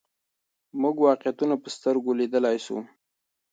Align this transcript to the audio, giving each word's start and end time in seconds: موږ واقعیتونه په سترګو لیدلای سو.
موږ 0.81 0.95
واقعیتونه 1.07 1.55
په 1.63 1.67
سترګو 1.75 2.17
لیدلای 2.19 2.57
سو. 2.65 2.77